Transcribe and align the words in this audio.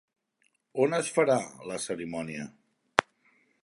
On 0.85 0.97
es 1.01 1.11
farà, 1.19 1.37
la 1.73 1.79
cerimònia? 1.87 2.51